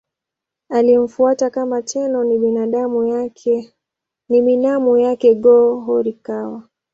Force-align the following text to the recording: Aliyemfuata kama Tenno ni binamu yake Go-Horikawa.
Aliyemfuata 0.69 1.49
kama 1.49 1.81
Tenno 1.81 2.23
ni 4.27 4.41
binamu 4.43 4.97
yake 4.97 5.35
Go-Horikawa. 5.35 6.67